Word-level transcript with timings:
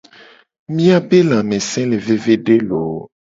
Miabe 0.75 1.19
lamese 1.31 1.85
le 1.91 1.99
vevede 2.07 2.57
looo! 2.67 2.99